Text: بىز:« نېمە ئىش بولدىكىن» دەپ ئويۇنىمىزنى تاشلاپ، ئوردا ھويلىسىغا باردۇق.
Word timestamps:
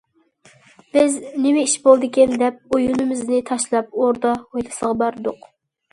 بىز:« 0.95 1.17
نېمە 1.43 1.65
ئىش 1.67 1.75
بولدىكىن» 1.83 2.33
دەپ 2.45 2.75
ئويۇنىمىزنى 2.79 3.45
تاشلاپ، 3.53 3.95
ئوردا 4.03 4.33
ھويلىسىغا 4.47 4.91
باردۇق. 5.03 5.51